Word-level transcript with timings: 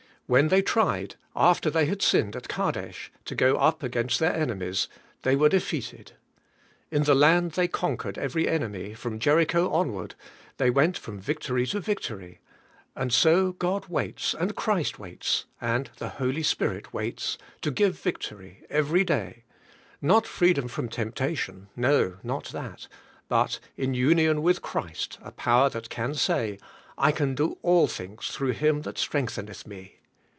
When 0.33 0.47
they 0.47 0.61
tried, 0.61 1.15
after 1.35 1.69
they 1.69 1.87
had 1.87 2.01
sinned 2.01 2.37
at 2.37 2.47
Kadesh, 2.47 3.11
to 3.25 3.35
go 3.35 3.55
up 3.57 3.83
against 3.83 4.17
their 4.17 4.33
enemies, 4.33 4.87
they 5.23 5.35
were 5.35 5.49
defeated. 5.49 6.13
In 6.89 7.03
the 7.03 7.13
land 7.13 7.51
they 7.51 7.67
conquered 7.67 8.17
every 8.17 8.47
enemy; 8.47 8.93
from 8.93 9.19
Jericho 9.19 9.69
onward, 9.69 10.15
they 10.55 10.69
went 10.69 10.97
from 10.97 11.19
victory 11.19 11.67
to 11.67 11.81
victor3^ 11.81 12.37
And 12.95 13.11
so 13.11 13.51
God 13.51 13.87
waits, 13.87 14.33
and 14.33 14.55
Christ 14.55 14.97
waits, 14.97 15.47
and 15.59 15.89
the 15.97 16.07
Holy 16.07 16.43
Spirit 16.43 16.93
waits,^ 16.93 17.35
to 17.61 17.69
give 17.69 17.99
victory 17.99 18.63
everyday; 18.69 19.43
not 20.01 20.25
freedom 20.25 20.69
from 20.69 20.87
temp 20.87 21.13
tation; 21.15 21.65
no, 21.75 22.19
not 22.23 22.45
that; 22.53 22.87
but 23.27 23.59
in 23.75 23.93
union 23.93 24.41
with 24.41 24.61
Christ 24.61 25.17
a 25.21 25.31
power 25.33 25.67
that 25.71 25.89
can 25.89 26.13
say, 26.13 26.57
''I 26.97 27.13
can 27.13 27.35
do 27.35 27.57
all 27.61 27.87
things 27.87 28.29
through 28.29 28.51
Him 28.53 28.83
that 28.83 28.97
strengtheneth 28.97 29.67
me." 29.67 29.97